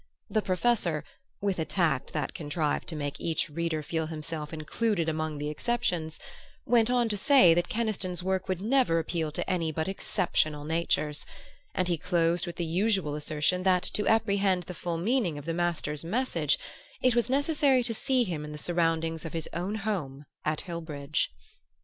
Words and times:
The 0.31 0.41
Professor, 0.41 1.03
with 1.41 1.59
a 1.59 1.63
tact 1.65 2.11
that 2.11 2.33
contrived 2.33 2.87
to 2.87 2.95
make 2.95 3.19
each 3.21 3.51
reader 3.51 3.83
feel 3.83 4.07
himself 4.07 4.51
included 4.51 5.07
among 5.07 5.37
the 5.37 5.49
exceptions, 5.51 6.19
went 6.65 6.89
on 6.89 7.07
to 7.09 7.15
say 7.15 7.53
that 7.53 7.69
Keniston's 7.69 8.23
work 8.23 8.49
would 8.49 8.61
never 8.61 8.97
appeal 8.97 9.31
to 9.31 9.47
any 9.47 9.71
but 9.71 9.87
exceptional 9.87 10.63
natures; 10.65 11.23
and 11.75 11.87
he 11.87 11.99
closed 11.99 12.47
with 12.47 12.55
the 12.55 12.65
usual 12.65 13.13
assertion 13.13 13.61
that 13.61 13.83
to 13.83 14.07
apprehend 14.07 14.63
the 14.63 14.73
full 14.73 14.97
meaning 14.97 15.37
of 15.37 15.45
the 15.45 15.53
master's 15.53 16.03
"message" 16.03 16.57
it 17.03 17.13
was 17.15 17.29
necessary 17.29 17.83
to 17.83 17.93
see 17.93 18.23
him 18.23 18.43
in 18.43 18.51
the 18.51 18.57
surroundings 18.57 19.23
of 19.23 19.33
his 19.33 19.47
own 19.53 19.75
home 19.75 20.25
at 20.43 20.61
Hillbridge. 20.61 21.27